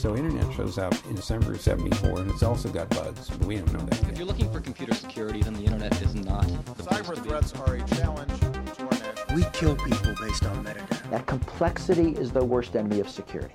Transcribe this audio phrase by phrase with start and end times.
[0.00, 3.56] So internet shows up in December of 74 and it's also got bugs, but we
[3.56, 4.16] don't know that If yet.
[4.16, 6.46] you're looking for computer security, then the internet is not.
[6.64, 10.64] the place Cyber threats are a challenge to our national We kill people based on
[10.64, 11.10] metadata.
[11.10, 13.52] That complexity is the worst enemy of security.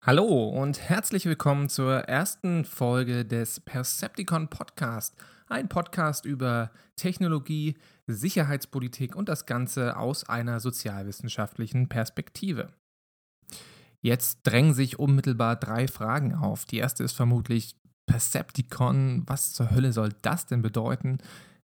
[0.00, 5.14] Hallo und herzlich willkommen zur ersten Folge des Percepticon Podcast.
[5.48, 7.76] Ein Podcast über Technologie,
[8.06, 12.68] Sicherheitspolitik und das Ganze aus einer sozialwissenschaftlichen Perspektive.
[14.00, 16.64] Jetzt drängen sich unmittelbar drei Fragen auf.
[16.64, 19.24] Die erste ist vermutlich Percepticon.
[19.26, 21.18] Was zur Hölle soll das denn bedeuten?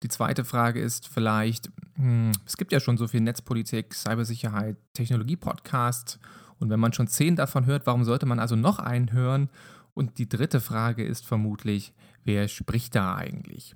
[0.02, 6.20] Die zweite Frage ist vielleicht, hm, es gibt ja schon so viel Netzpolitik, Cybersicherheit, Technologie-Podcasts.
[6.60, 9.50] Und wenn man schon zehn davon hört, warum sollte man also noch einen hören?
[9.94, 13.76] Und die dritte Frage ist vermutlich, wer spricht da eigentlich?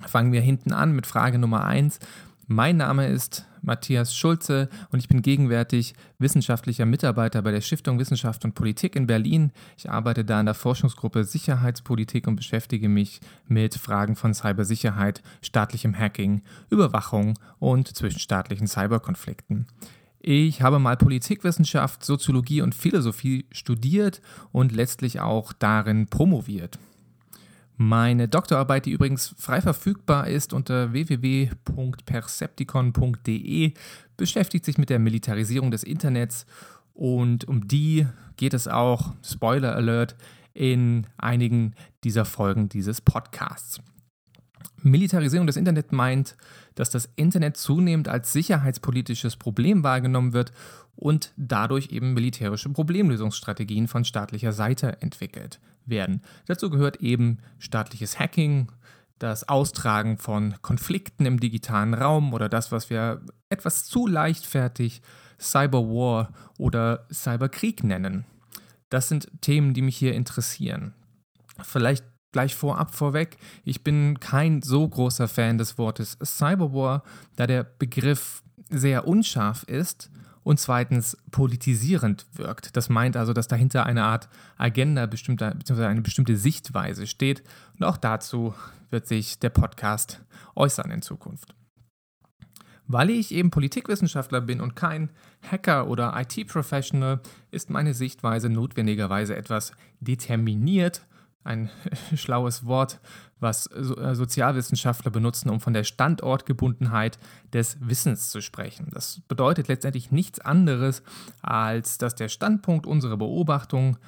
[0.00, 1.98] Fangen wir hinten an mit Frage Nummer eins.
[2.50, 8.42] Mein Name ist Matthias Schulze und ich bin gegenwärtig wissenschaftlicher Mitarbeiter bei der Stiftung Wissenschaft
[8.42, 9.52] und Politik in Berlin.
[9.76, 15.98] Ich arbeite da in der Forschungsgruppe Sicherheitspolitik und beschäftige mich mit Fragen von Cybersicherheit, staatlichem
[15.98, 19.66] Hacking, Überwachung und zwischenstaatlichen Cyberkonflikten.
[20.18, 26.78] Ich habe mal Politikwissenschaft, Soziologie und Philosophie studiert und letztlich auch darin promoviert.
[27.80, 33.72] Meine Doktorarbeit, die übrigens frei verfügbar ist unter www.percepticon.de,
[34.16, 36.44] beschäftigt sich mit der Militarisierung des Internets
[36.92, 38.04] und um die
[38.36, 40.16] geht es auch, Spoiler Alert,
[40.54, 43.80] in einigen dieser Folgen dieses Podcasts.
[44.82, 46.36] Militarisierung des Internets meint,
[46.74, 50.50] dass das Internet zunehmend als sicherheitspolitisches Problem wahrgenommen wird
[50.96, 56.22] und dadurch eben militärische Problemlösungsstrategien von staatlicher Seite entwickelt werden.
[56.46, 58.70] Dazu gehört eben staatliches Hacking,
[59.18, 65.02] das Austragen von Konflikten im digitalen Raum oder das, was wir etwas zu leichtfertig
[65.40, 68.24] Cyberwar oder Cyberkrieg nennen.
[68.90, 70.94] Das sind Themen, die mich hier interessieren.
[71.62, 77.02] Vielleicht gleich vorab vorweg, ich bin kein so großer Fan des Wortes Cyberwar,
[77.36, 80.10] da der Begriff sehr unscharf ist
[80.48, 82.74] und zweitens politisierend wirkt.
[82.74, 87.42] Das meint also, dass dahinter eine Art Agenda bestimmter, beziehungsweise eine bestimmte Sichtweise steht.
[87.74, 88.54] Und auch dazu
[88.88, 90.24] wird sich der Podcast
[90.56, 91.54] äußern in Zukunft.
[92.86, 95.10] Weil ich eben Politikwissenschaftler bin und kein
[95.42, 97.20] Hacker oder IT-Professional,
[97.50, 101.06] ist meine Sichtweise notwendigerweise etwas determiniert.
[101.44, 101.68] Ein
[102.16, 103.00] schlaues Wort,
[103.40, 107.18] was Sozialwissenschaftler benutzen, um von der Standortgebundenheit
[107.52, 108.88] des Wissens zu sprechen.
[108.92, 111.02] Das bedeutet letztendlich nichts anderes,
[111.42, 113.98] als dass der Standpunkt unserer Beobachtung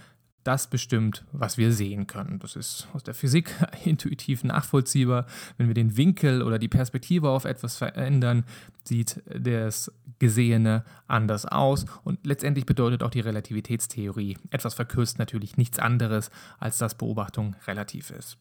[0.45, 2.39] das bestimmt, was wir sehen können.
[2.39, 3.55] Das ist aus der Physik
[3.85, 5.27] intuitiv nachvollziehbar.
[5.59, 8.45] Wenn wir den Winkel oder die Perspektive auf etwas verändern,
[8.85, 11.85] sieht das Gesehene anders aus.
[12.05, 18.11] Und letztendlich bedeutet auch die Relativitätstheorie, etwas verkürzt natürlich nichts anderes, als dass Beobachtung relativ
[18.11, 18.39] ist.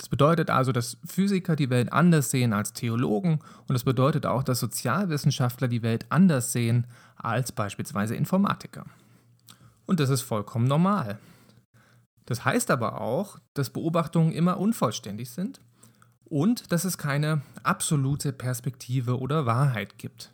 [0.00, 4.42] Das bedeutet also, dass Physiker die Welt anders sehen als Theologen und das bedeutet auch,
[4.42, 8.86] dass Sozialwissenschaftler die Welt anders sehen als beispielsweise Informatiker.
[9.84, 11.18] Und das ist vollkommen normal.
[12.24, 15.60] Das heißt aber auch, dass Beobachtungen immer unvollständig sind
[16.24, 20.32] und dass es keine absolute Perspektive oder Wahrheit gibt.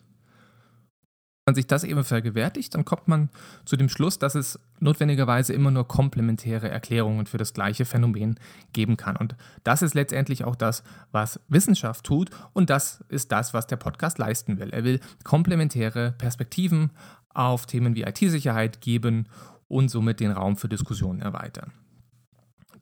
[1.48, 3.30] Wenn man sich das eben vergewärtigt, dann kommt man
[3.64, 8.40] zu dem Schluss, dass es notwendigerweise immer nur komplementäre Erklärungen für das gleiche Phänomen
[8.72, 9.14] geben kann.
[9.14, 13.76] Und das ist letztendlich auch das, was Wissenschaft tut und das ist das, was der
[13.76, 14.70] Podcast leisten will.
[14.70, 16.90] Er will komplementäre Perspektiven
[17.28, 19.28] auf Themen wie IT-Sicherheit geben
[19.68, 21.70] und somit den Raum für Diskussionen erweitern.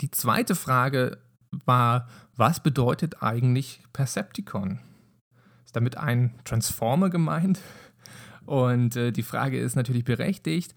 [0.00, 1.19] Die zweite Frage
[1.66, 4.81] war, was bedeutet eigentlich Percepticon?
[5.66, 7.60] Ist damit ein Transformer gemeint?
[8.47, 10.75] Und äh, die Frage ist natürlich berechtigt.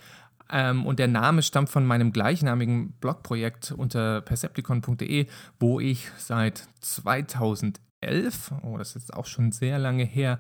[0.49, 5.27] Ähm, und der Name stammt von meinem gleichnamigen Blogprojekt unter percepticon.de,
[5.59, 10.39] wo ich seit 2011 2011, oh, das ist auch schon sehr lange her,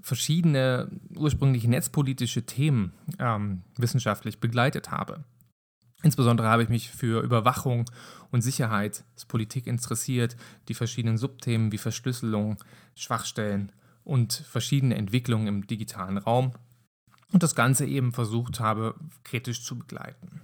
[0.00, 5.24] verschiedene ursprünglich netzpolitische Themen ähm, wissenschaftlich begleitet habe.
[6.02, 7.84] Insbesondere habe ich mich für Überwachung
[8.30, 10.36] und Sicherheitspolitik interessiert,
[10.68, 12.56] die verschiedenen Subthemen wie Verschlüsselung,
[12.94, 13.72] Schwachstellen
[14.10, 16.52] und verschiedene Entwicklungen im digitalen Raum
[17.32, 20.42] und das Ganze eben versucht habe, kritisch zu begleiten.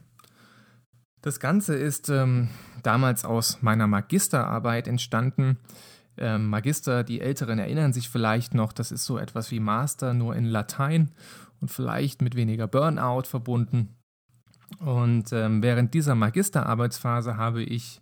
[1.21, 2.49] Das Ganze ist ähm,
[2.85, 5.59] damals aus meiner Magisterarbeit entstanden,
[6.17, 10.37] ähm, Magister, die Älteren erinnern sich vielleicht noch, das ist so etwas wie Master, nur
[10.37, 11.11] in Latein
[11.61, 13.97] und vielleicht mit weniger Burnout verbunden.
[14.79, 18.01] Und ähm, während dieser Magisterarbeitsphase habe ich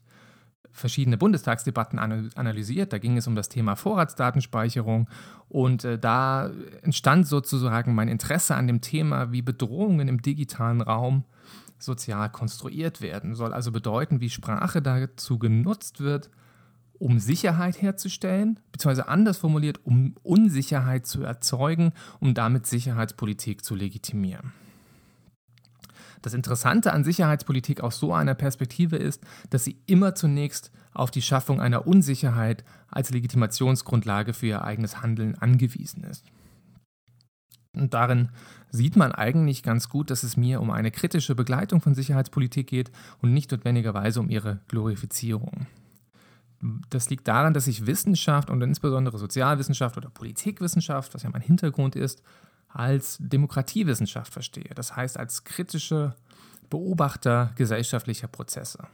[0.75, 2.93] verschiedene Bundestagsdebatten analysiert.
[2.93, 5.09] Da ging es um das Thema Vorratsdatenspeicherung
[5.49, 6.51] und äh, da
[6.83, 11.25] entstand sozusagen mein Interesse an dem Thema, wie Bedrohungen im digitalen Raum
[11.79, 13.35] sozial konstruiert werden.
[13.35, 16.29] Soll also bedeuten, wie Sprache dazu genutzt wird,
[16.99, 24.53] um Sicherheit herzustellen, beziehungsweise anders formuliert, um Unsicherheit zu erzeugen, um damit Sicherheitspolitik zu legitimieren.
[26.25, 31.21] Das Interessante an Sicherheitspolitik aus so einer Perspektive ist, dass sie immer zunächst auf die
[31.21, 36.25] Schaffung einer Unsicherheit als Legitimationsgrundlage für ihr eigenes Handeln angewiesen ist.
[37.75, 38.31] Und darin
[38.71, 42.91] sieht man eigentlich ganz gut, dass es mir um eine kritische Begleitung von Sicherheitspolitik geht
[43.21, 45.67] und nicht notwendigerweise um ihre Glorifizierung.
[46.89, 51.97] Das liegt daran, dass ich Wissenschaft und insbesondere Sozialwissenschaft oder Politikwissenschaft, was ja mein Hintergrund
[51.97, 52.23] ist,
[52.75, 54.71] als Demokratiewissenschaft verstehe.
[54.75, 56.15] Das heißt als kritische
[56.71, 58.87] Beobachter gesellschaftlicher Prozesse.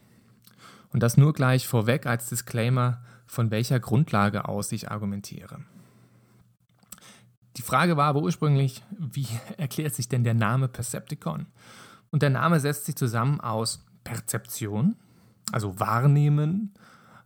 [0.93, 5.61] Und das nur gleich vorweg als Disclaimer, von welcher Grundlage aus ich argumentiere.
[7.57, 11.47] Die Frage war aber ursprünglich, wie erklärt sich denn der Name Percepticon?
[12.11, 14.97] Und der Name setzt sich zusammen aus Perzeption,
[15.53, 16.75] also Wahrnehmen,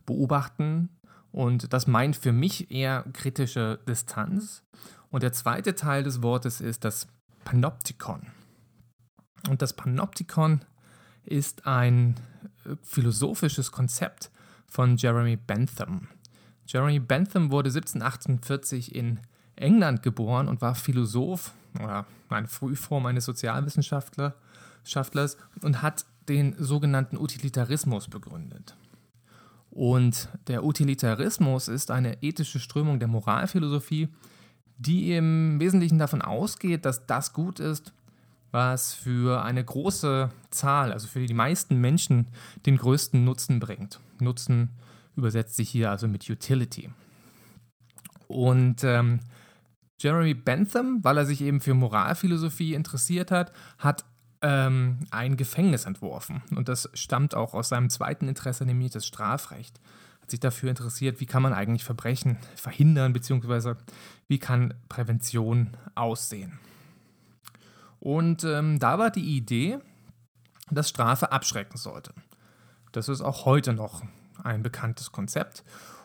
[0.05, 0.89] Beobachten,
[1.35, 4.63] und das meint für mich eher kritische Distanz.
[5.15, 7.07] Und der zweite Teil des Wortes ist das
[7.45, 8.27] Panoptikon.
[9.47, 10.59] Und das Panoptikon
[11.23, 12.15] ist ein
[12.65, 14.29] äh, philosophisches Konzept
[14.67, 16.09] von Jeremy Bentham.
[16.67, 19.21] Jeremy Bentham wurde 1748 in
[19.55, 28.09] England geboren und war Philosoph oder eine Frühform eines Sozialwissenschaftlers und hat den sogenannten Utilitarismus
[28.09, 28.75] begründet.
[29.69, 34.09] Und der Utilitarismus ist eine ethische Strömung der Moralphilosophie,
[34.77, 37.93] die im Wesentlichen davon ausgeht, dass das gut ist,
[38.51, 42.27] was für eine große Zahl, also für die meisten Menschen,
[42.65, 43.99] den größten Nutzen bringt.
[44.19, 44.69] Nutzen
[45.15, 46.89] übersetzt sich hier also mit Utility.
[48.27, 49.19] Und ähm,
[49.99, 54.05] Jeremy Bentham, weil er sich eben für Moralphilosophie interessiert hat, hat
[54.41, 56.41] ähm, ein Gefängnis entworfen.
[56.55, 59.79] Und das stammt auch aus seinem zweiten Interesse, nämlich das Strafrecht
[60.25, 63.77] hat sich dafür interessiert, wie kann man eigentlich Verbrechen verhindern, beziehungsweise
[64.27, 66.57] wie kann Prävention aussehen.
[67.99, 69.77] Und ähm, da war die Idee,
[70.71, 72.11] dass Strafe abschrecken sollte.
[72.91, 74.01] Das ist auch heute noch
[74.43, 75.63] ein bekanntes Konzept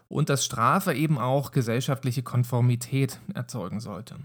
[0.08, 4.16] und dass Strafe eben auch gesellschaftliche Konformität erzeugen sollte.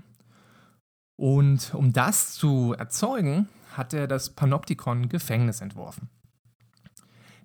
[1.16, 3.48] Und um das zu erzeugen,
[3.78, 6.10] hat er das Panoptikon Gefängnis entworfen.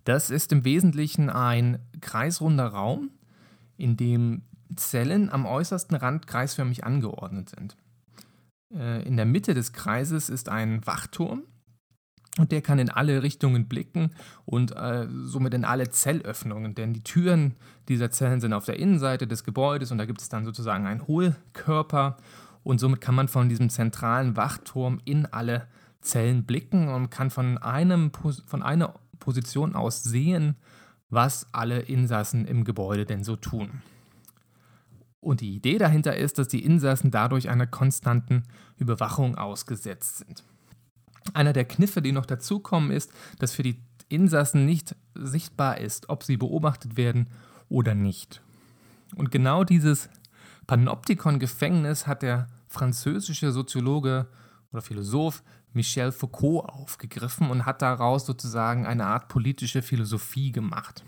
[0.05, 3.11] Das ist im Wesentlichen ein kreisrunder Raum,
[3.76, 4.43] in dem
[4.76, 7.76] Zellen am äußersten Rand kreisförmig angeordnet sind.
[8.73, 11.43] Äh, in der Mitte des Kreises ist ein Wachturm
[12.38, 14.12] und der kann in alle Richtungen blicken
[14.44, 17.56] und äh, somit in alle Zellöffnungen, denn die Türen
[17.88, 21.06] dieser Zellen sind auf der Innenseite des Gebäudes und da gibt es dann sozusagen einen
[21.06, 22.19] Hohlkörper
[22.62, 25.67] und somit kann man von diesem zentralen Wachturm in alle
[26.00, 28.12] Zellen blicken und kann von, einem,
[28.47, 30.56] von einer Position aus sehen,
[31.11, 33.82] was alle Insassen im Gebäude denn so tun.
[35.20, 38.44] Und die Idee dahinter ist, dass die Insassen dadurch einer konstanten
[38.78, 40.44] Überwachung ausgesetzt sind.
[41.34, 46.25] Einer der Kniffe, die noch dazukommen, ist, dass für die Insassen nicht sichtbar ist, ob
[46.25, 47.28] sie beobachtet werden
[47.69, 48.40] oder nicht.
[49.14, 50.08] Und genau dieses
[50.66, 54.26] Panoptikon-Gefängnis hat der französische Soziologe
[54.73, 55.43] oder Philosoph
[55.73, 61.05] Michel Foucault aufgegriffen und hat daraus sozusagen eine Art politische Philosophie gemacht.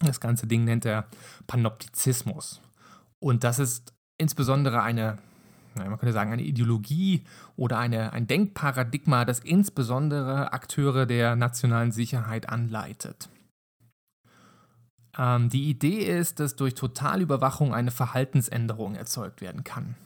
[0.00, 1.06] Das ganze Ding nennt er
[1.46, 2.60] Panoptizismus.
[3.18, 5.18] Und das ist insbesondere eine,
[5.74, 7.24] man könnte sagen, eine Ideologie
[7.56, 13.28] oder eine, ein Denkparadigma, das insbesondere Akteure der nationalen Sicherheit anleitet.
[15.18, 19.96] Ähm, die Idee ist, dass durch Totalüberwachung eine Verhaltensänderung erzeugt werden kann.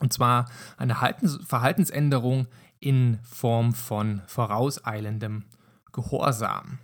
[0.00, 0.96] Und zwar eine
[1.44, 2.46] Verhaltensänderung
[2.80, 5.44] in Form von vorauseilendem
[5.92, 6.78] Gehorsam.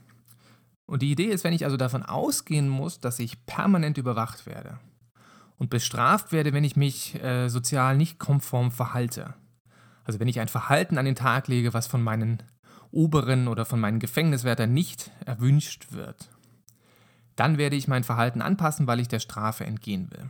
[0.86, 4.78] Und die Idee ist, wenn ich also davon ausgehen muss, dass ich permanent überwacht werde
[5.56, 9.34] und bestraft werde, wenn ich mich äh, sozial nicht konform verhalte.
[10.04, 12.42] Also wenn ich ein Verhalten an den Tag lege, was von meinen
[12.90, 16.28] Oberen oder von meinen Gefängniswärtern nicht erwünscht wird,
[17.36, 20.28] dann werde ich mein Verhalten anpassen, weil ich der Strafe entgehen will.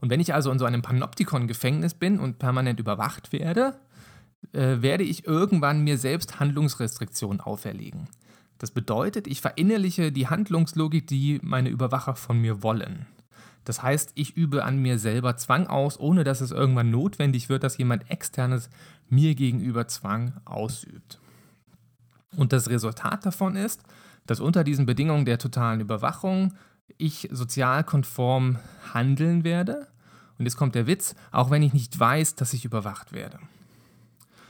[0.00, 3.80] Und wenn ich also in so einem Panoptikon-Gefängnis bin und permanent überwacht werde,
[4.52, 8.08] äh, werde ich irgendwann mir selbst Handlungsrestriktionen auferlegen.
[8.58, 13.06] Das bedeutet, ich verinnerliche die Handlungslogik, die meine Überwacher von mir wollen.
[13.64, 17.64] Das heißt, ich übe an mir selber Zwang aus, ohne dass es irgendwann notwendig wird,
[17.64, 18.70] dass jemand externes
[19.08, 21.18] mir gegenüber Zwang ausübt.
[22.36, 23.82] Und das Resultat davon ist,
[24.26, 26.54] dass unter diesen Bedingungen der totalen Überwachung
[26.96, 28.58] ich sozialkonform
[28.94, 29.88] handeln werde.
[30.38, 33.38] Und jetzt kommt der Witz, auch wenn ich nicht weiß, dass ich überwacht werde.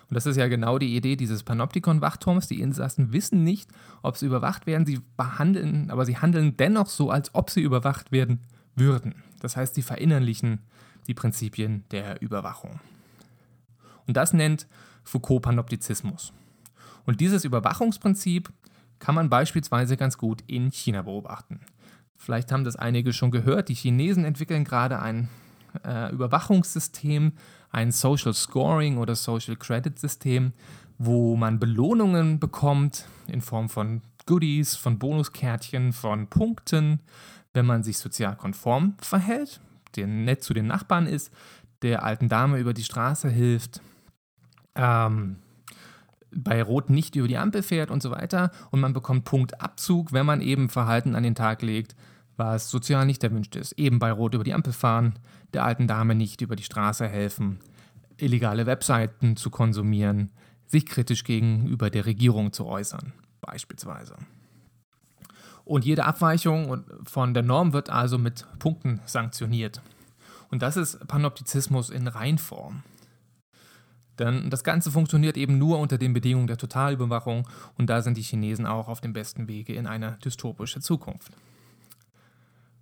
[0.09, 2.47] Und das ist ja genau die Idee dieses Panoptikon-Wachturms.
[2.47, 3.71] Die Insassen wissen nicht,
[4.03, 8.13] ob sie überwacht werden, sie behandeln, aber sie handeln dennoch so, als ob sie überwacht
[8.13, 8.41] werden
[8.77, 9.23] würden.
[9.41, 10.61] Das heißt, sie verinnerlichen
[11.09, 12.81] die Prinzipien der Überwachung.
[14.07, 14.69] Und das nennt
[15.03, 16.33] Foucault Panoptizismus.
[17.05, 18.53] Und dieses Überwachungsprinzip
[18.99, 21.61] kann man beispielsweise ganz gut in China beobachten.
[22.17, 23.69] Vielleicht haben das einige schon gehört.
[23.69, 25.29] Die Chinesen entwickeln gerade ein
[25.85, 27.33] äh, Überwachungssystem,
[27.71, 30.53] ein Social Scoring oder Social Credit System,
[30.99, 37.01] wo man Belohnungen bekommt in Form von Goodies, von Bonuskärtchen, von Punkten,
[37.53, 39.61] wenn man sich sozial konform verhält,
[39.95, 41.33] der nett zu den Nachbarn ist,
[41.83, 43.81] der alten Dame über die Straße hilft,
[44.75, 45.37] ähm,
[46.31, 48.51] bei Rot nicht über die Ampel fährt und so weiter.
[48.71, 51.97] Und man bekommt Punktabzug, wenn man eben Verhalten an den Tag legt,
[52.37, 53.73] was sozial nicht erwünscht ist.
[53.73, 55.15] Eben bei Rot über die Ampel fahren,
[55.57, 57.59] der alten Dame nicht über die Straße helfen,
[58.19, 60.31] illegale Webseiten zu konsumieren,
[60.67, 64.17] sich kritisch gegenüber der Regierung zu äußern, beispielsweise.
[65.65, 69.81] Und jede Abweichung von der Norm wird also mit Punkten sanktioniert.
[70.51, 72.85] Und das ist Panoptizismus in Reinform.
[74.19, 78.23] Denn das Ganze funktioniert eben nur unter den Bedingungen der Totalüberwachung und da sind die
[78.23, 81.33] Chinesen auch auf dem besten Wege in eine dystopische Zukunft.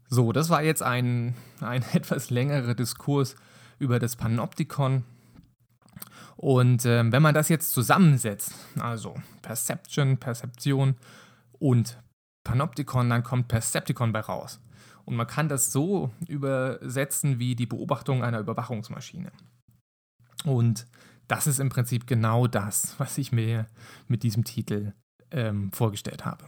[0.08, 3.37] So, das war jetzt ein, ein etwas längerer Diskurs
[3.78, 5.04] über das Panoptikon.
[6.37, 10.96] Und äh, wenn man das jetzt zusammensetzt, also Perception, Perzeption
[11.58, 11.99] und
[12.44, 14.61] Panoptikon, dann kommt Percepticon bei raus.
[15.04, 19.32] Und man kann das so übersetzen wie die Beobachtung einer Überwachungsmaschine.
[20.44, 20.87] Und
[21.28, 23.66] das ist im Prinzip genau das, was ich mir
[24.08, 24.92] mit diesem Titel
[25.30, 26.44] ähm, vorgestellt habe.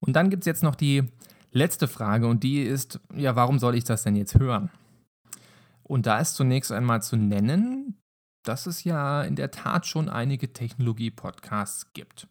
[0.00, 1.04] Und dann gibt es jetzt noch die
[1.52, 4.70] letzte Frage und die ist, ja, warum soll ich das denn jetzt hören?
[5.82, 7.98] Und da ist zunächst einmal zu nennen,
[8.42, 12.28] dass es ja in der Tat schon einige Technologie-Podcasts gibt.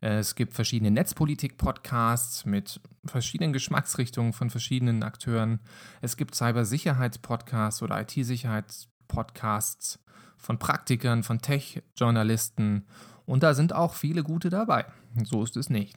[0.00, 5.60] Es gibt verschiedene Netzpolitik-Podcasts mit verschiedenen Geschmacksrichtungen von verschiedenen Akteuren.
[6.00, 9.98] Es gibt Cybersicherheits-Podcasts oder IT-Sicherheits-Podcasts
[10.36, 12.86] von Praktikern, von Tech-Journalisten
[13.24, 14.84] und da sind auch viele gute dabei.
[15.24, 15.96] So ist es nicht.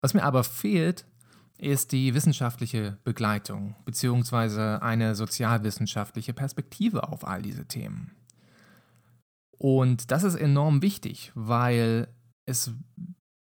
[0.00, 1.04] Was mir aber fehlt,
[1.58, 4.78] ist die wissenschaftliche Begleitung bzw.
[4.80, 8.12] eine sozialwissenschaftliche Perspektive auf all diese Themen.
[9.58, 12.08] Und das ist enorm wichtig, weil
[12.46, 12.70] es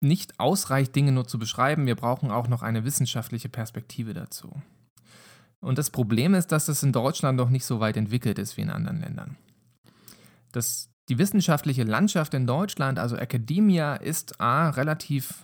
[0.01, 4.63] nicht ausreicht, Dinge nur zu beschreiben, wir brauchen auch noch eine wissenschaftliche Perspektive dazu.
[5.61, 8.61] Und das Problem ist, dass das in Deutschland noch nicht so weit entwickelt ist wie
[8.61, 9.37] in anderen Ländern.
[10.53, 15.43] Das, die wissenschaftliche Landschaft in Deutschland, also Academia, ist A, relativ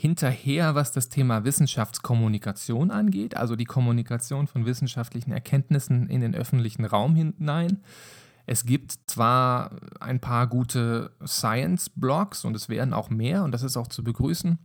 [0.00, 6.86] hinterher, was das Thema Wissenschaftskommunikation angeht, also die Kommunikation von wissenschaftlichen Erkenntnissen in den öffentlichen
[6.86, 7.82] Raum hinein.
[8.46, 13.76] Es gibt zwar ein paar gute Science-Blogs und es werden auch mehr und das ist
[13.76, 14.58] auch zu begrüßen.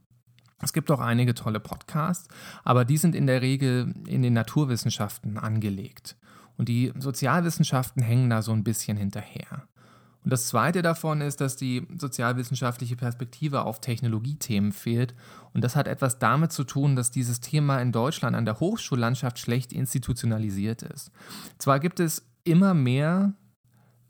[0.61, 2.29] Es gibt auch einige tolle Podcasts,
[2.63, 6.15] aber die sind in der Regel in den Naturwissenschaften angelegt.
[6.55, 9.67] Und die Sozialwissenschaften hängen da so ein bisschen hinterher.
[10.25, 15.13] Und das Zweite davon ist, dass die sozialwissenschaftliche Perspektive auf Technologiethemen fehlt.
[15.53, 19.37] Und das hat etwas damit zu tun, dass dieses Thema in Deutschland an der Hochschullandschaft
[19.37, 21.11] schlecht institutionalisiert ist.
[21.59, 23.33] Zwar gibt es immer mehr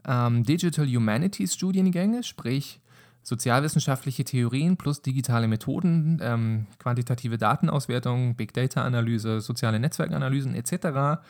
[0.07, 2.79] ähm, Digital Humanities Studiengänge, sprich
[3.21, 11.21] sozialwissenschaftliche Theorien plus digitale Methoden, ähm, quantitative Datenauswertung, Big Data Analyse, soziale Netzwerkanalysen etc.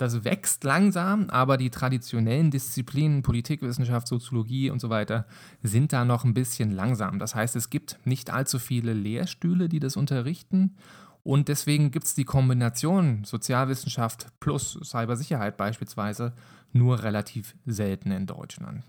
[0.00, 5.26] Das wächst langsam, aber die traditionellen Disziplinen, Politikwissenschaft, Soziologie und so weiter,
[5.62, 7.18] sind da noch ein bisschen langsam.
[7.18, 10.74] Das heißt, es gibt nicht allzu viele Lehrstühle, die das unterrichten.
[11.22, 16.32] Und deswegen gibt es die Kombination Sozialwissenschaft plus Cybersicherheit beispielsweise
[16.72, 18.84] nur relativ selten in Deutschland.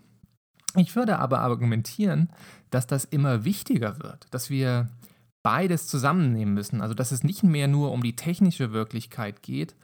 [0.78, 2.30] Ich würde aber argumentieren,
[2.70, 4.88] dass das immer wichtiger wird, dass wir
[5.44, 6.80] beides zusammennehmen müssen.
[6.80, 9.76] Also dass es nicht mehr nur um die technische Wirklichkeit geht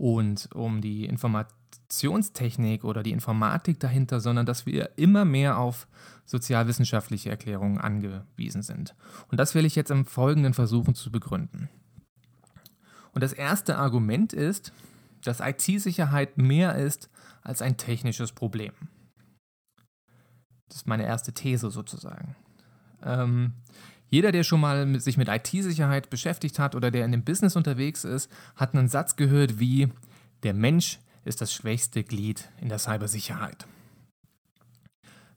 [0.00, 5.86] und um die Informationstechnik oder die Informatik dahinter, sondern dass wir immer mehr auf
[6.24, 8.94] sozialwissenschaftliche Erklärungen angewiesen sind.
[9.28, 11.68] Und das will ich jetzt im Folgenden versuchen zu begründen.
[13.12, 14.72] Und das erste Argument ist,
[15.22, 17.10] dass IT-Sicherheit mehr ist
[17.42, 18.72] als ein technisches Problem.
[20.68, 22.36] Das ist meine erste These sozusagen.
[23.02, 23.52] Ähm,
[24.10, 28.04] jeder, der schon mal sich mit IT-Sicherheit beschäftigt hat oder der in dem Business unterwegs
[28.04, 29.88] ist, hat einen Satz gehört wie,
[30.42, 33.66] der Mensch ist das schwächste Glied in der Cybersicherheit.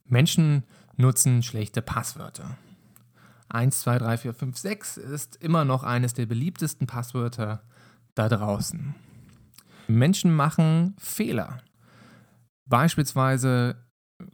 [0.06, 0.64] Menschen
[0.98, 2.58] nutzen schlechte Passwörter.
[3.50, 7.64] 1, 2, 3, 4, 5, 6 ist immer noch eines der beliebtesten Passwörter
[8.16, 8.96] da draußen.
[9.88, 11.60] Menschen machen Fehler.
[12.66, 13.76] Beispielsweise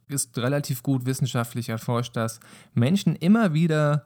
[0.07, 2.39] ist relativ gut wissenschaftlich erforscht, dass
[2.73, 4.05] Menschen immer wieder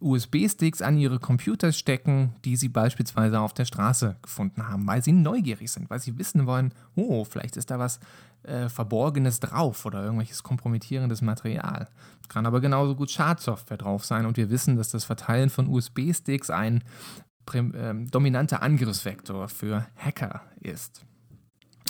[0.00, 5.12] USB-Sticks an ihre Computer stecken, die sie beispielsweise auf der Straße gefunden haben, weil sie
[5.12, 7.98] neugierig sind, weil sie wissen wollen, oh, vielleicht ist da was
[8.44, 11.88] äh, Verborgenes drauf oder irgendwelches kompromittierendes Material.
[12.28, 16.50] Kann aber genauso gut Schadsoftware drauf sein und wir wissen, dass das Verteilen von USB-Sticks
[16.50, 16.84] ein
[17.52, 21.04] äh, dominanter Angriffsvektor für Hacker ist.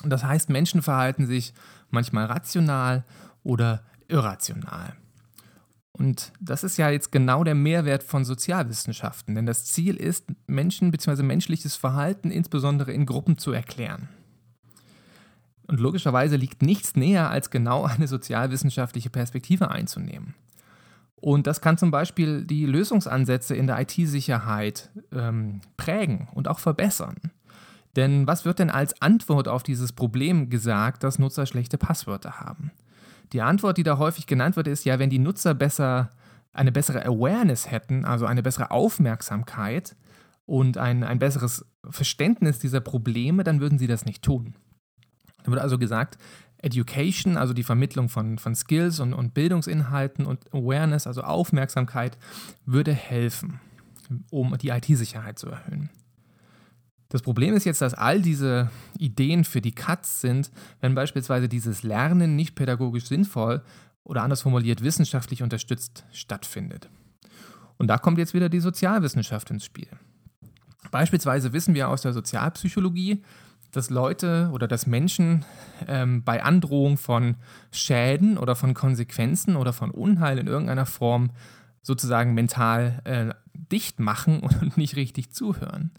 [0.05, 1.53] Das heißt, Menschen verhalten sich
[1.91, 3.05] manchmal rational
[3.43, 4.95] oder irrational.
[5.99, 10.93] Und das ist ja jetzt genau der Mehrwert von Sozialwissenschaften, denn das Ziel ist, Menschen
[10.93, 11.25] bzw.
[11.25, 14.09] menschliches Verhalten insbesondere in Gruppen zu erklären.
[15.67, 20.35] Und logischerweise liegt nichts näher, als genau eine sozialwissenschaftliche Perspektive einzunehmen.
[21.17, 27.17] Und das kann zum Beispiel die Lösungsansätze in der IT-Sicherheit ähm, prägen und auch verbessern.
[27.97, 32.71] Denn was wird denn als Antwort auf dieses Problem gesagt, dass Nutzer schlechte Passwörter haben?
[33.33, 36.13] Die Antwort, die da häufig genannt wird, ist ja, wenn die Nutzer besser
[36.53, 39.97] eine bessere Awareness hätten, also eine bessere Aufmerksamkeit
[40.47, 44.55] und ein, ein besseres Verständnis dieser Probleme, dann würden sie das nicht tun.
[45.45, 46.19] Da wird also gesagt,
[46.61, 52.19] Education, also die Vermittlung von, von Skills und, und Bildungsinhalten und Awareness, also Aufmerksamkeit,
[52.67, 53.61] würde helfen,
[54.31, 55.91] um die IT-Sicherheit zu erhöhen.
[57.09, 60.51] Das Problem ist jetzt, dass all diese Ideen für die Cuts sind,
[60.81, 63.63] wenn beispielsweise dieses Lernen nicht pädagogisch sinnvoll
[64.05, 66.91] oder anders formuliert wissenschaftlich unterstützt stattfindet.
[67.79, 69.89] Und da kommt jetzt wieder die Sozialwissenschaft ins Spiel.
[70.91, 73.23] Beispielsweise wissen wir aus der Sozialpsychologie,
[73.73, 75.45] dass Leute oder dass Menschen
[75.87, 77.37] ähm, bei Androhung von
[77.71, 81.31] Schäden oder von Konsequenzen oder von Unheil in irgendeiner Form
[81.83, 83.35] sozusagen mental äh,
[83.71, 85.91] dicht machen und nicht richtig zuhören.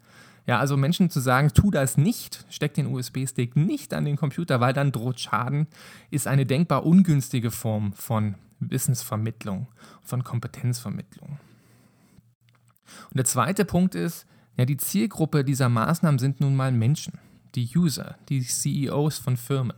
[0.49, 4.59] Ja, also Menschen zu sagen, tu das nicht, steck den USB-Stick nicht an den Computer,
[4.59, 5.67] weil dann droht Schaden,
[6.09, 9.67] ist eine denkbar ungünstige Form von Wissensvermittlung,
[10.01, 11.37] von Kompetenzvermittlung.
[13.11, 14.25] Und der zweite Punkt ist,
[14.57, 17.19] ja, die Zielgruppe dieser Maßnahmen sind nun mal Menschen,
[17.53, 19.77] die User, die CEOs von Firmen,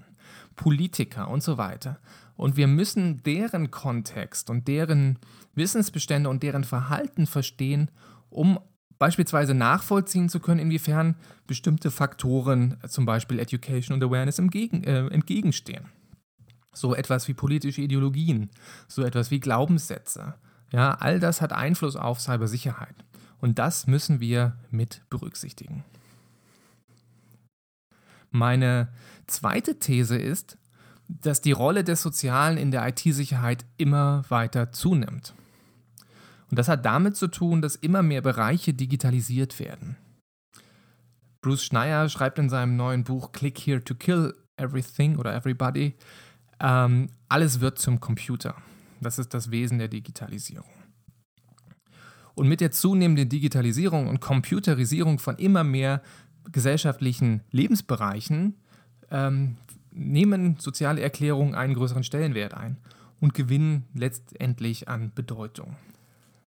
[0.56, 2.00] Politiker und so weiter.
[2.38, 5.20] Und wir müssen deren Kontext und deren
[5.54, 7.92] Wissensbestände und deren Verhalten verstehen,
[8.30, 8.58] um
[9.02, 11.16] beispielsweise nachvollziehen zu können, inwiefern
[11.48, 15.86] bestimmte Faktoren, zum Beispiel Education und Awareness, entgegen, äh, entgegenstehen.
[16.72, 18.52] So etwas wie politische Ideologien,
[18.88, 20.36] so etwas wie Glaubenssätze.
[20.72, 22.94] Ja, all das hat Einfluss auf Cybersicherheit.
[23.40, 25.84] Und das müssen wir mit berücksichtigen.
[28.30, 28.90] Meine
[29.26, 30.60] zweite These ist,
[31.08, 35.34] dass die Rolle des Sozialen in der IT-Sicherheit immer weiter zunimmt.
[36.52, 39.96] Und das hat damit zu tun, dass immer mehr Bereiche digitalisiert werden.
[41.42, 45.96] Bruce Schneier schreibt in seinem neuen Buch Click Here to Kill Everything oder Everybody,
[46.60, 48.56] ähm, alles wird zum Computer.
[49.00, 50.70] Das ist das Wesen der Digitalisierung.
[52.36, 56.02] Und mit der zunehmenden Digitalisierung und Computerisierung von immer mehr
[56.52, 58.58] gesellschaftlichen Lebensbereichen
[59.10, 59.56] ähm,
[59.92, 62.78] nehmen soziale Erklärungen einen größeren Stellenwert ein
[63.20, 65.76] und gewinnen letztendlich an Bedeutung.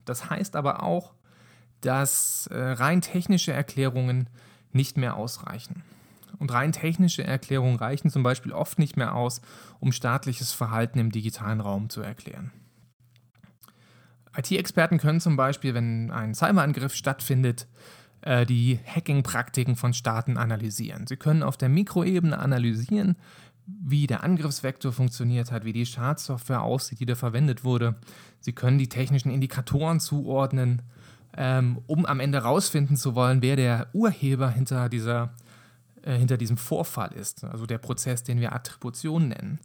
[0.06, 1.14] Das heißt aber auch,
[1.82, 4.30] dass äh, rein technische Erklärungen
[4.72, 5.84] nicht mehr ausreichen.
[6.40, 9.42] Und rein technische Erklärungen reichen zum Beispiel oft nicht mehr aus,
[9.80, 12.52] um staatliches Verhalten im digitalen Raum zu erklären.
[14.36, 17.68] IT-Experten können zum Beispiel, wenn ein Cyberangriff stattfindet,
[18.22, 21.06] äh, die Hacking-Praktiken von Staaten analysieren.
[21.08, 23.18] Sie können auf der Mikroebene analysieren,
[23.66, 27.96] wie der Angriffsvektor funktioniert hat, wie die Schadsoftware aussieht, die da verwendet wurde.
[28.40, 30.82] Sie können die technischen Indikatoren zuordnen,
[31.38, 35.34] ähm, um am Ende herausfinden zu wollen, wer der Urheber hinter, dieser,
[36.02, 39.60] äh, hinter diesem Vorfall ist, also der Prozess, den wir Attribution nennen.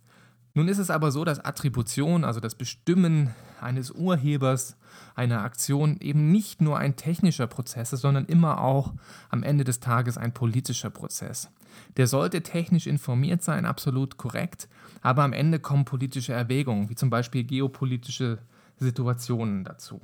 [0.56, 4.78] Nun ist es aber so, dass Attribution, also das Bestimmen eines Urhebers
[5.14, 8.94] einer Aktion, eben nicht nur ein technischer Prozess ist, sondern immer auch
[9.28, 11.50] am Ende des Tages ein politischer Prozess.
[11.98, 14.66] Der sollte technisch informiert sein, absolut korrekt,
[15.02, 18.38] aber am Ende kommen politische Erwägungen, wie zum Beispiel geopolitische
[18.78, 20.00] Situationen dazu.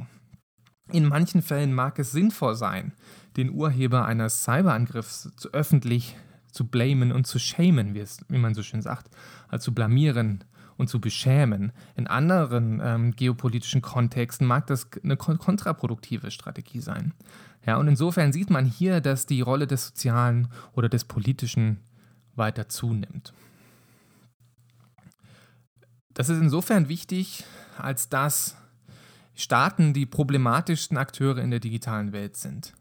[0.91, 2.93] In manchen Fällen mag es sinnvoll sein,
[3.39, 6.15] den Urheber eines Cyberangriffs zu öffentlich
[6.53, 9.11] zu blamen und zu shamen, wie, es, wie man so schön sagt,
[9.49, 10.45] also zu blamieren
[10.77, 11.73] und zu beschämen.
[11.97, 17.15] In anderen ähm, geopolitischen Kontexten mag das eine kontraproduktive Strategie sein.
[17.67, 21.81] Ja, und insofern sieht man hier, dass die Rolle des Sozialen oder des Politischen
[22.35, 23.33] weiter zunimmt.
[26.15, 27.45] Das ist insofern wichtig,
[27.79, 28.57] als dass
[29.35, 32.75] Staaten die problematischsten Akteure in der digitalen Welt sind.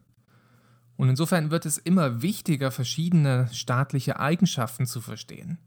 [0.96, 5.58] Und insofern wird es immer wichtiger, verschiedene staatliche Eigenschaften zu verstehen.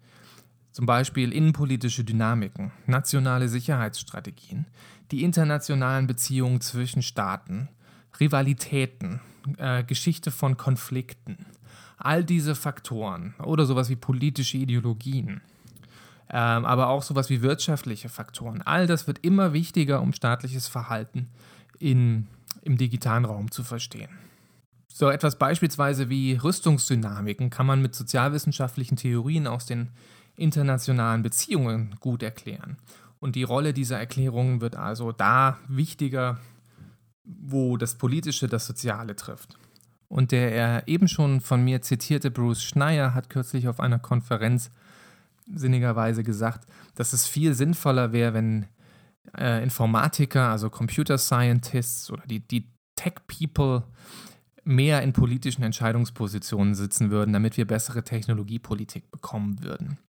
[0.72, 4.68] Zum Beispiel innenpolitische Dynamiken, nationale Sicherheitsstrategien,
[5.12, 7.70] die internationalen Beziehungen zwischen Staaten,
[8.20, 9.22] Rivalitäten,
[9.58, 11.46] äh, Geschichte von Konflikten.
[11.98, 15.42] All diese Faktoren oder sowas wie politische Ideologien,
[16.30, 18.62] ähm, aber auch sowas wie wirtschaftliche Faktoren.
[18.62, 21.30] All das wird immer wichtiger, um staatliches Verhalten
[21.80, 22.28] in,
[22.64, 24.10] im digitalen Raum zu verstehen.
[24.98, 29.90] So etwas beispielsweise wie Rüstungsdynamiken kann man mit sozialwissenschaftlichen Theorien aus den
[30.38, 32.78] internationalen Beziehungen gut erklären.
[33.20, 36.40] Und die Rolle dieser Erklärungen wird also da wichtiger,
[37.26, 39.58] wo das Politische das Soziale trifft.
[40.08, 44.72] Und der eben schon von mir zitierte Bruce Schneier hat kürzlich auf einer Konferenz
[45.54, 48.68] sinnigerweise gesagt, dass es viel sinnvoller wäre, wenn
[49.38, 53.84] äh, Informatiker, also Computer Scientists oder die, die Tech-People
[54.66, 60.00] mehr in politischen Entscheidungspositionen sitzen würden, damit wir bessere Technologiepolitik bekommen würden.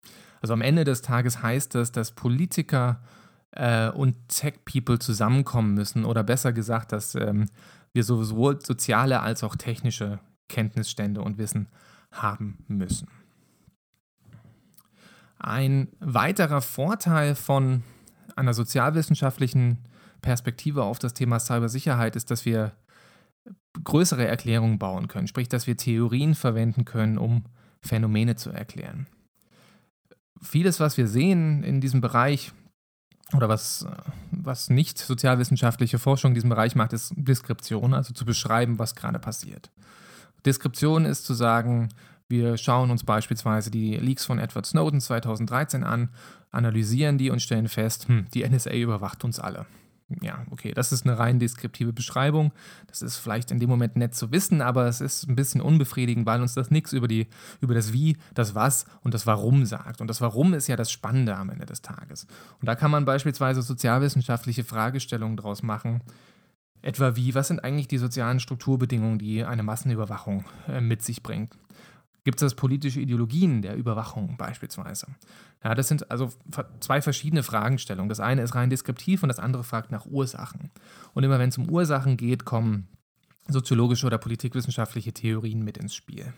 [0.40, 3.02] Also am Ende des Tages heißt das, dass Politiker
[3.52, 7.46] äh, und Tech-People zusammenkommen müssen oder besser gesagt, dass ähm,
[7.92, 11.68] wir sowohl soziale als auch technische Kenntnisstände und Wissen
[12.12, 13.08] haben müssen.
[15.38, 17.82] Ein weiterer Vorteil von
[18.36, 19.78] einer sozialwissenschaftlichen
[20.22, 22.72] Perspektive auf das Thema Cybersicherheit ist, dass wir
[23.84, 27.44] größere Erklärungen bauen können, sprich, dass wir Theorien verwenden können, um
[27.80, 29.06] Phänomene zu erklären.
[30.40, 32.52] Vieles, was wir sehen in diesem Bereich
[33.32, 33.86] oder was,
[34.30, 39.18] was nicht sozialwissenschaftliche Forschung in diesem Bereich macht, ist Deskription, also zu beschreiben, was gerade
[39.18, 39.70] passiert.
[40.44, 41.88] Deskription ist zu sagen,
[42.28, 46.10] wir schauen uns beispielsweise die Leaks von Edward Snowden 2013 an,
[46.50, 49.66] analysieren die und stellen fest, hm, die NSA überwacht uns alle.
[50.22, 52.52] Ja, okay, das ist eine rein deskriptive Beschreibung.
[52.86, 56.26] Das ist vielleicht in dem Moment nett zu wissen, aber es ist ein bisschen unbefriedigend,
[56.26, 57.08] weil uns das nichts über,
[57.60, 60.00] über das Wie, das Was und das Warum sagt.
[60.00, 62.28] Und das Warum ist ja das Spannende am Ende des Tages.
[62.60, 66.02] Und da kann man beispielsweise sozialwissenschaftliche Fragestellungen draus machen.
[66.82, 71.56] Etwa wie, was sind eigentlich die sozialen Strukturbedingungen, die eine Massenüberwachung äh, mit sich bringt?
[72.26, 75.06] Gibt es politische Ideologien der Überwachung beispielsweise?
[75.62, 76.32] Ja, das sind also
[76.80, 78.08] zwei verschiedene Fragestellungen.
[78.08, 80.72] Das eine ist rein deskriptiv und das andere fragt nach Ursachen.
[81.14, 82.88] Und immer wenn es um Ursachen geht, kommen
[83.46, 86.32] soziologische oder politikwissenschaftliche Theorien mit ins Spiel.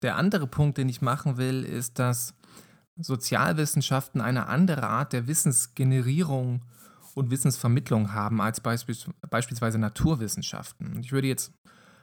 [0.00, 2.32] Der andere Punkt, den ich machen will, ist, dass
[2.96, 6.64] Sozialwissenschaften eine andere Art der Wissensgenerierung
[7.12, 10.98] und Wissensvermittlung haben als beispielsweise Naturwissenschaften.
[11.00, 11.52] Ich würde jetzt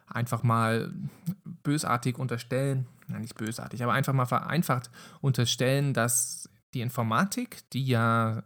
[0.08, 0.92] einfach mal
[1.64, 4.90] bösartig unterstellen, nein, nicht bösartig, aber einfach mal vereinfacht
[5.22, 8.44] unterstellen, dass die Informatik, die ja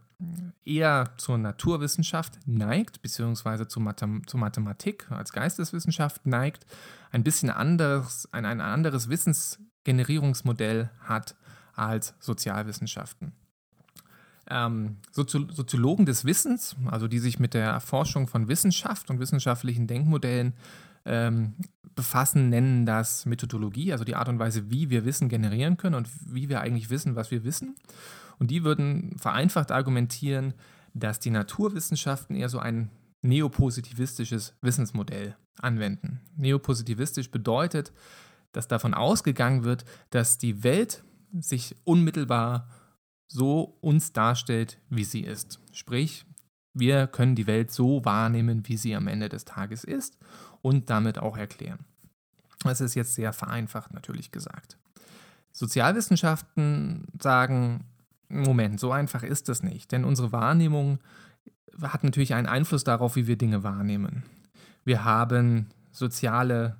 [0.65, 6.65] eher zur Naturwissenschaft neigt, beziehungsweise zu, Mathem zur Mathematik als Geisteswissenschaft neigt,
[7.11, 11.35] ein bisschen anderes, ein, ein anderes Wissensgenerierungsmodell hat
[11.73, 13.31] als Sozialwissenschaften.
[14.51, 20.53] Ähm, Soziologen des Wissens, also die sich mit der Erforschung von Wissenschaft und wissenschaftlichen Denkmodellen
[21.09, 21.55] ähm,
[21.95, 26.07] befassen, nennen das Methodologie, also die Art und Weise, wie wir Wissen generieren können und
[26.25, 27.75] wie wir eigentlich wissen, was wir wissen.
[28.37, 30.53] Und die würden vereinfacht argumentieren,
[30.93, 32.89] dass die Naturwissenschaften eher so ein
[33.21, 36.21] neopositivistisches Wissensmodell anwenden.
[36.37, 37.91] Neopositivistisch bedeutet,
[38.53, 41.03] dass davon ausgegangen wird, dass die Welt
[41.37, 42.69] sich unmittelbar
[43.27, 45.59] so uns darstellt, wie sie ist.
[45.73, 46.25] Sprich,
[46.73, 50.17] wir können die Welt so wahrnehmen, wie sie am Ende des Tages ist
[50.61, 51.79] und damit auch erklären.
[52.63, 54.77] Das ist jetzt sehr vereinfacht natürlich gesagt.
[55.51, 57.85] Sozialwissenschaften sagen,
[58.27, 60.99] Moment, so einfach ist das nicht, denn unsere Wahrnehmung
[61.81, 64.23] hat natürlich einen Einfluss darauf, wie wir Dinge wahrnehmen.
[64.83, 66.77] Wir haben soziale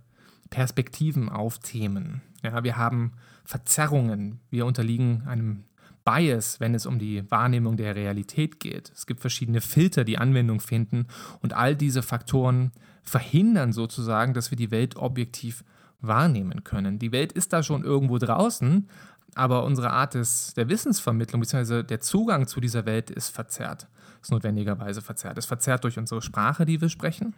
[0.50, 2.22] Perspektiven auf Themen.
[2.44, 3.14] Ja, wir haben
[3.44, 4.40] Verzerrungen.
[4.50, 5.64] Wir unterliegen einem
[6.04, 8.92] Bias, wenn es um die Wahrnehmung der Realität geht.
[8.96, 11.08] Es gibt verschiedene Filter, die Anwendung finden
[11.42, 12.72] und all diese Faktoren
[13.04, 15.64] verhindern sozusagen, dass wir die Welt objektiv
[16.02, 17.00] wahrnehmen können.
[17.00, 18.88] Die Welt ist da schon irgendwo draußen,
[19.36, 21.84] aber unsere Art des, der Wissensvermittlung bzw.
[21.84, 23.88] der Zugang zu dieser Welt ist verzerrt,
[24.22, 25.38] ist notwendigerweise verzerrt.
[25.38, 27.36] Es ist verzerrt durch unsere Sprache, die wir sprechen.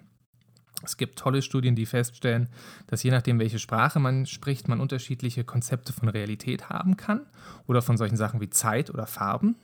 [0.83, 2.49] Es gibt tolle Studien, die feststellen,
[2.87, 7.21] dass je nachdem, welche Sprache man spricht, man unterschiedliche Konzepte von Realität haben kann
[7.67, 9.55] oder von solchen Sachen wie Zeit oder Farben.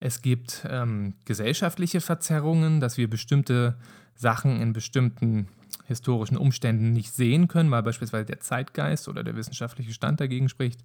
[0.00, 3.76] Es gibt ähm, gesellschaftliche Verzerrungen, dass wir bestimmte
[4.14, 5.48] Sachen in bestimmten
[5.86, 10.82] historischen Umständen nicht sehen können, weil beispielsweise der Zeitgeist oder der wissenschaftliche Stand dagegen spricht.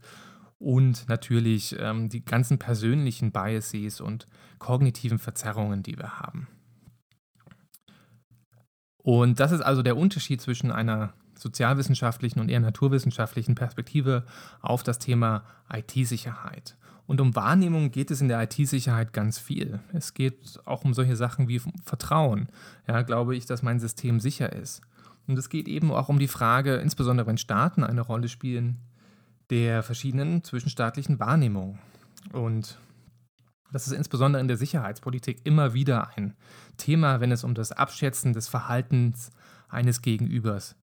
[0.60, 4.28] Und natürlich ähm, die ganzen persönlichen Biases und
[4.60, 6.48] kognitiven Verzerrungen, die wir haben.
[9.04, 14.24] Und das ist also der Unterschied zwischen einer sozialwissenschaftlichen und eher naturwissenschaftlichen Perspektive
[14.62, 16.76] auf das Thema IT-Sicherheit.
[17.08, 19.80] Und um Wahrnehmung geht es in der IT-Sicherheit ganz viel.
[19.92, 22.48] Es geht auch um solche Sachen wie Vertrauen.
[22.88, 24.82] Ja, glaube ich, dass mein System sicher ist.
[25.28, 28.78] Und es geht eben auch um die Frage, insbesondere wenn Staaten eine Rolle spielen,
[29.50, 31.80] der verschiedenen zwischenstaatlichen Wahrnehmungen.
[32.32, 32.78] Und
[33.72, 36.36] das ist insbesondere in der Sicherheitspolitik immer wieder ein
[36.78, 39.32] Thema, wenn es um das Abschätzen des Verhaltens
[39.70, 40.76] eines Gegenübers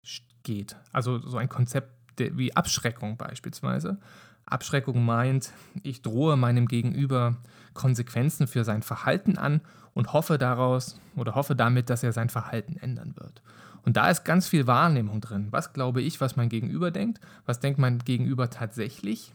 [0.43, 0.77] geht.
[0.93, 3.99] Also so ein Konzept wie Abschreckung beispielsweise.
[4.47, 7.37] Abschreckung meint, ich drohe meinem Gegenüber
[7.75, 9.61] Konsequenzen für sein Verhalten an
[9.93, 13.43] und hoffe daraus oder hoffe damit, dass er sein Verhalten ändern wird.
[13.85, 15.49] Und da ist ganz viel Wahrnehmung drin.
[15.51, 17.21] Was glaube ich, was mein Gegenüber denkt?
[17.47, 19.33] Was denkt mein Gegenüber tatsächlich?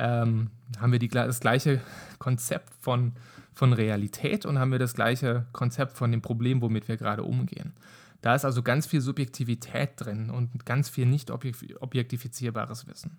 [0.00, 1.80] Ähm, haben wir die, das gleiche
[2.20, 3.14] Konzept von,
[3.52, 7.74] von Realität und haben wir das gleiche Konzept von dem Problem, womit wir gerade umgehen.
[8.20, 13.18] Da ist also ganz viel Subjektivität drin und ganz viel nicht objektifizierbares Wissen.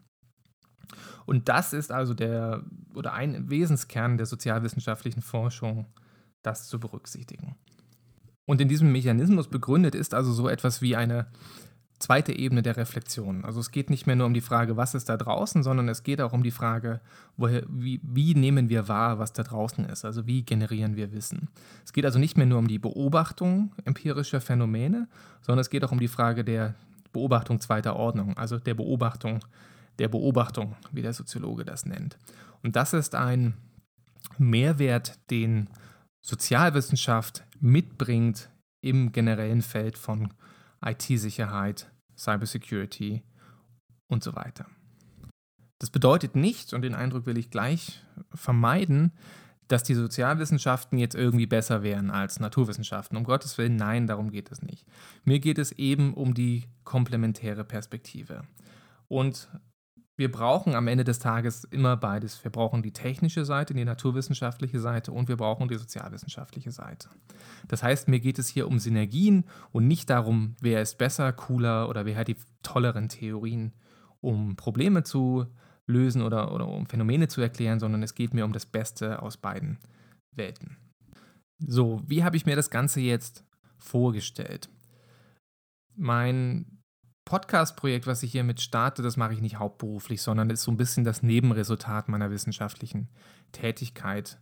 [1.25, 2.63] Und das ist also der
[2.95, 5.85] oder ein Wesenskern der sozialwissenschaftlichen Forschung,
[6.43, 7.55] das zu berücksichtigen.
[8.45, 11.27] Und in diesem Mechanismus begründet ist also so etwas wie eine
[11.99, 13.45] zweite Ebene der Reflexion.
[13.45, 16.03] Also es geht nicht mehr nur um die Frage, was ist da draußen, sondern es
[16.03, 17.01] geht auch um die Frage,
[17.37, 20.05] woher, wie, wie nehmen wir wahr, was da draußen ist.
[20.05, 21.49] Also wie generieren wir Wissen.
[21.85, 25.07] Es geht also nicht mehr nur um die Beobachtung empirischer Phänomene,
[25.41, 26.75] sondern es geht auch um die Frage der
[27.11, 29.39] Beobachtung zweiter Ordnung, also der Beobachtung
[29.99, 32.17] der Beobachtung, wie der Soziologe das nennt.
[32.63, 33.55] Und das ist ein
[34.37, 35.69] Mehrwert, den
[36.21, 38.49] Sozialwissenschaft mitbringt
[38.81, 40.33] im generellen Feld von
[40.83, 43.23] IT-Sicherheit, Cybersecurity
[44.07, 44.65] und so weiter.
[45.79, 49.13] Das bedeutet nicht, und den Eindruck will ich gleich vermeiden,
[49.69, 53.15] dass die Sozialwissenschaften jetzt irgendwie besser wären als Naturwissenschaften.
[53.15, 54.85] Um Gottes Willen, nein, darum geht es nicht.
[55.23, 58.43] Mir geht es eben um die komplementäre Perspektive.
[59.07, 59.47] Und
[60.19, 62.43] wir brauchen am Ende des Tages immer beides.
[62.43, 67.07] Wir brauchen die technische Seite, die naturwissenschaftliche Seite und wir brauchen die sozialwissenschaftliche Seite.
[67.69, 71.87] Das heißt, mir geht es hier um Synergien und nicht darum, wer ist besser, cooler
[71.87, 73.71] oder wer hat die tolleren Theorien,
[74.19, 75.45] um Probleme zu
[75.87, 79.37] lösen oder, oder um Phänomene zu erklären, sondern es geht mir um das Beste aus
[79.37, 79.77] beiden
[80.35, 80.75] Welten.
[81.65, 83.45] So, wie habe ich mir das Ganze jetzt
[83.77, 84.67] vorgestellt?
[85.95, 86.78] Mein
[87.29, 91.03] Podcast-Projekt, was ich hiermit starte, das mache ich nicht hauptberuflich, sondern ist so ein bisschen
[91.03, 93.07] das Nebenresultat meiner wissenschaftlichen
[93.51, 94.39] Tätigkeit.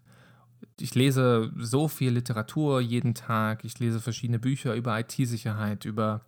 [0.80, 3.66] Ich lese so viel Literatur jeden Tag.
[3.66, 6.22] Ich lese verschiedene Bücher über IT-Sicherheit, über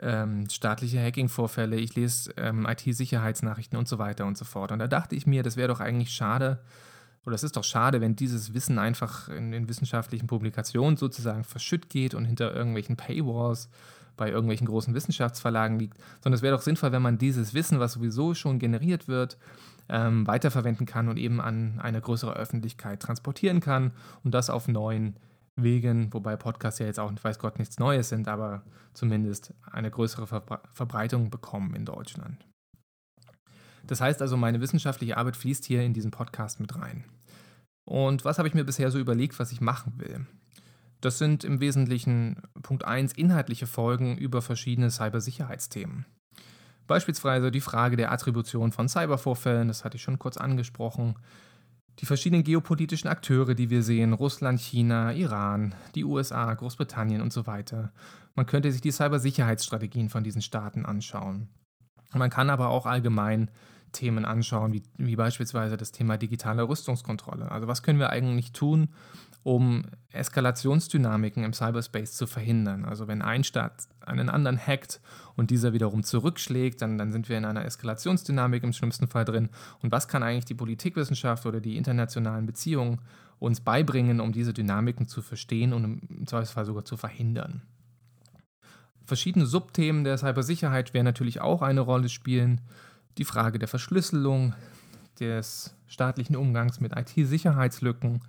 [0.00, 1.76] ähm, staatliche Hacking-Vorfälle.
[1.76, 4.72] Ich lese ähm, IT-Sicherheitsnachrichten und so weiter und so fort.
[4.72, 6.58] Und da dachte ich mir, das wäre doch eigentlich schade,
[7.24, 11.88] oder es ist doch schade, wenn dieses Wissen einfach in den wissenschaftlichen Publikationen sozusagen verschütt
[11.88, 13.68] geht und hinter irgendwelchen Paywalls
[14.18, 17.94] bei irgendwelchen großen Wissenschaftsverlagen liegt, sondern es wäre doch sinnvoll, wenn man dieses Wissen, was
[17.94, 19.38] sowieso schon generiert wird,
[19.88, 25.16] ähm, weiterverwenden kann und eben an eine größere Öffentlichkeit transportieren kann und das auf neuen
[25.56, 30.26] Wegen, wobei Podcasts ja jetzt auch, weiß Gott, nichts Neues sind, aber zumindest eine größere
[30.26, 32.44] Verbre Verbreitung bekommen in Deutschland.
[33.86, 37.04] Das heißt also, meine wissenschaftliche Arbeit fließt hier in diesen Podcast mit rein.
[37.84, 40.26] Und was habe ich mir bisher so überlegt, was ich machen will?
[41.00, 46.06] Das sind im Wesentlichen Punkt 1 inhaltliche Folgen über verschiedene Cybersicherheitsthemen.
[46.88, 51.16] Beispielsweise die Frage der Attribution von Cybervorfällen, das hatte ich schon kurz angesprochen.
[52.00, 57.46] Die verschiedenen geopolitischen Akteure, die wir sehen, Russland, China, Iran, die USA, Großbritannien und so
[57.46, 57.92] weiter.
[58.34, 61.48] Man könnte sich die Cybersicherheitsstrategien von diesen Staaten anschauen.
[62.14, 63.50] Man kann aber auch allgemein
[63.92, 67.50] Themen anschauen, wie, wie beispielsweise das Thema digitale Rüstungskontrolle.
[67.50, 68.88] Also was können wir eigentlich tun,
[69.42, 72.84] um Eskalationsdynamiken im Cyberspace zu verhindern.
[72.84, 75.00] Also wenn ein Staat einen anderen hackt
[75.36, 79.48] und dieser wiederum zurückschlägt, dann, dann sind wir in einer Eskalationsdynamik im schlimmsten Fall drin.
[79.80, 83.00] Und was kann eigentlich die Politikwissenschaft oder die internationalen Beziehungen
[83.38, 87.62] uns beibringen, um diese Dynamiken zu verstehen und im Zweifelsfall sogar zu verhindern?
[89.06, 92.60] Verschiedene Subthemen der Cybersicherheit werden natürlich auch eine Rolle spielen.
[93.18, 94.54] Die Frage der Verschlüsselung,
[95.20, 98.20] des staatlichen Umgangs mit IT-Sicherheitslücken,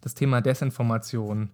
[0.00, 1.50] das Thema Desinformation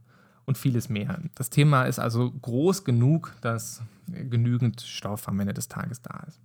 [0.46, 1.20] und vieles mehr.
[1.34, 6.40] Das Thema ist also groß genug, dass genügend Stoff am Ende des Tages da ist.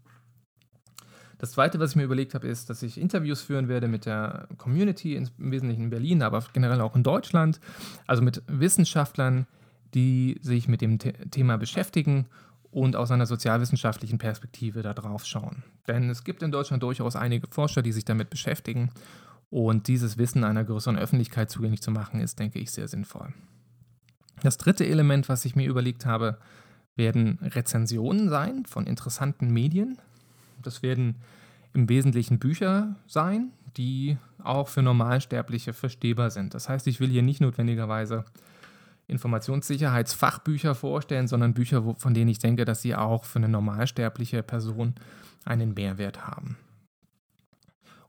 [1.38, 4.48] Das Zweite, was ich mir überlegt habe, ist, dass ich Interviews führen werde mit der
[4.58, 7.60] Community, im Wesentlichen in Berlin, aber generell auch in Deutschland,
[8.08, 9.46] also mit Wissenschaftlern,
[9.94, 12.28] die sich mit dem Thema beschäftigen
[12.74, 15.64] und aus einer sozialwissenschaftlichen Perspektive da drauf schauen.
[15.88, 18.90] Denn es gibt in Deutschland durchaus einige Forscher, die sich damit beschäftigen
[19.50, 23.32] und dieses Wissen einer größeren Öffentlichkeit zugänglich zu machen, ist, denke ich, sehr sinnvoll.
[24.42, 26.40] Das dritte Element, was ich mir überlegt habe,
[26.96, 30.00] werden Rezensionen sein von interessanten Medien.
[30.64, 31.16] Das werden
[31.74, 36.56] im Wesentlichen Bücher sein, die auch für Normalsterbliche verstehbar sind.
[36.56, 38.26] Das heißt, ich will hier nicht notwendigerweise
[39.08, 44.96] Informationssicherheitsfachbücher vorstellen, sondern Bücher, von denen ich denke, dass sie auch für eine normalsterbliche Person
[45.46, 46.58] einen Mehrwert haben.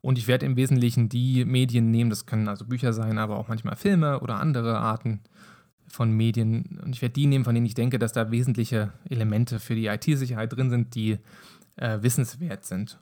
[0.00, 3.48] Und ich werde im Wesentlichen die Medien nehmen, das können also Bücher sein, aber auch
[3.48, 5.20] manchmal Filme oder andere Arten
[5.88, 6.78] von Medien.
[6.84, 9.86] Und ich werde die nehmen, von denen ich denke, dass da wesentliche Elemente für die
[9.86, 11.18] IT-Sicherheit drin sind, die
[11.76, 12.98] äh, wissenswert sind.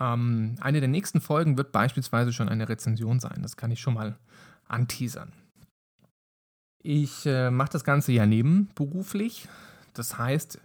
[0.00, 3.40] Ähm, eine der nächsten Folgen wird beispielsweise schon eine Rezension sein.
[3.42, 4.18] Das kann ich schon mal
[4.66, 5.32] anteasern.
[6.88, 9.48] Ich äh, mache das Ganze ja nebenberuflich.
[9.92, 10.60] Das heißt,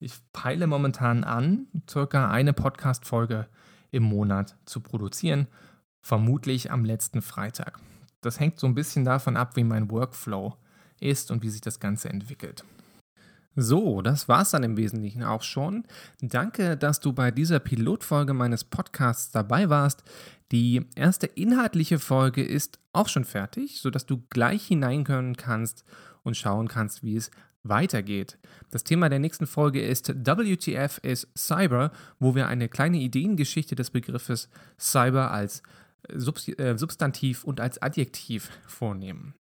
[0.00, 3.46] ich peile momentan an, circa eine Podcast-Folge
[3.92, 5.46] im Monat zu produzieren,
[6.00, 7.78] vermutlich am letzten Freitag.
[8.20, 10.56] Das hängt so ein bisschen davon ab, wie mein Workflow
[10.98, 12.64] ist und wie sich das Ganze entwickelt.
[13.56, 15.84] So, das war's dann im Wesentlichen auch schon.
[16.20, 20.04] Danke, dass du bei dieser Pilotfolge meines Podcasts dabei warst.
[20.52, 25.84] Die erste inhaltliche Folge ist auch schon fertig, sodass du gleich hineinkönnen kannst
[26.22, 27.30] und schauen kannst, wie es
[27.62, 28.38] weitergeht.
[28.70, 33.90] Das Thema der nächsten Folge ist WTF is Cyber, wo wir eine kleine Ideengeschichte des
[33.90, 35.62] Begriffes Cyber als
[36.08, 39.34] äh, Substantiv und als Adjektiv vornehmen.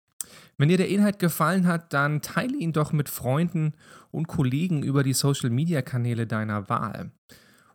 [0.58, 3.74] Wenn dir der Inhalt gefallen hat, dann teile ihn doch mit Freunden
[4.10, 7.12] und Kollegen über die Social-Media-Kanäle deiner Wahl.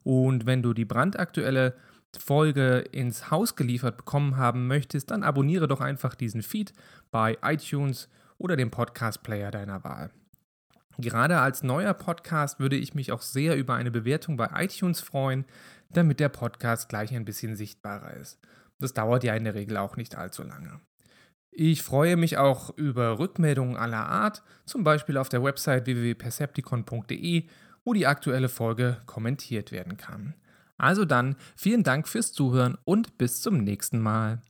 [0.03, 1.77] Und wenn du die brandaktuelle
[2.18, 6.73] Folge ins Haus geliefert bekommen haben möchtest, dann abonniere doch einfach diesen Feed
[7.12, 10.11] bei iTunes oder dem Podcast-Player deiner Wahl.
[10.99, 15.45] Gerade als neuer Podcast würde ich mich auch sehr über eine Bewertung bei iTunes freuen,
[15.90, 18.40] damit der Podcast gleich ein bisschen sichtbarer ist.
[18.79, 20.81] Das dauert ja in der Regel auch nicht allzu lange.
[21.55, 27.45] Ich freue mich auch über Rückmeldungen aller Art, zum Beispiel auf der Website www.percepticon.de,
[27.85, 30.35] wo die aktuelle Folge kommentiert werden kann.
[30.79, 34.41] Also dann, vielen Dank fürs Zuhören und bis zum nächsten Mal.